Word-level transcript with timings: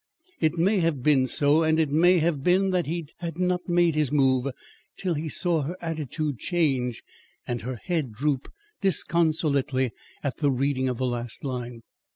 It 0.39 0.57
may 0.57 0.79
have 0.79 1.03
been 1.03 1.27
so, 1.27 1.61
and 1.61 1.79
it 1.79 1.91
may 1.91 2.17
have 2.17 2.41
been 2.43 2.71
that 2.71 2.87
he 2.87 3.07
had 3.19 3.37
not 3.37 3.69
made 3.69 3.93
his 3.93 4.11
move 4.11 4.47
till 4.97 5.13
he 5.13 5.29
saw 5.29 5.61
her 5.61 5.77
attitude 5.79 6.39
change 6.39 7.03
and 7.47 7.61
her 7.61 7.75
head 7.75 8.11
droop 8.11 8.51
disconsolately 8.81 9.91
at 10.23 10.37
the 10.37 10.49
reading 10.49 10.89
of 10.89 10.97
the 10.97 11.05
last 11.05 11.43
line. 11.43 11.83